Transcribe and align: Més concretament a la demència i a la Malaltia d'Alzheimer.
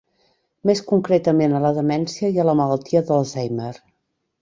Més 0.69 0.81
concretament 0.91 1.53
a 1.53 1.61
la 1.67 1.73
demència 1.77 2.35
i 2.39 2.43
a 2.45 2.49
la 2.51 2.59
Malaltia 2.65 3.07
d'Alzheimer. 3.11 3.73